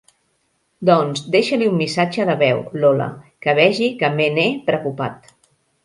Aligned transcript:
Doncs 0.89 1.21
deixa-li 1.35 1.67
un 1.73 1.77
missatge 1.83 2.27
de 2.31 2.37
veu, 2.41 2.65
Lola, 2.81 3.11
que 3.47 3.57
vegi 3.63 3.93
que 4.03 4.15
me 4.19 4.31
n'he 4.39 4.51
preocupat. 4.73 5.35